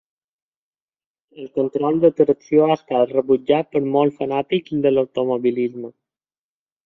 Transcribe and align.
El 1.41 1.49
control 1.57 1.99
de 2.05 2.09
tracció 2.21 2.63
ha 2.67 2.71
estat 2.77 3.13
rebutjat 3.17 3.69
per 3.75 3.83
molts 3.97 4.17
fanàtics 4.23 4.81
de 4.87 4.95
l'automobilisme. 4.95 5.93